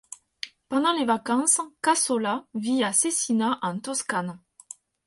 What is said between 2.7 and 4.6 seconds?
à Cecina en Toscane.